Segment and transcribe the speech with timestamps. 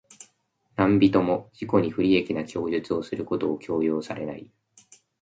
[0.75, 4.49] 何人（なんびと）も自己に不利益な供述をすることを強要されない。